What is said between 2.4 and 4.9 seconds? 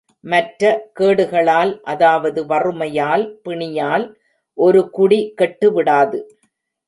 வறுமையால் பிணியால் ஒரு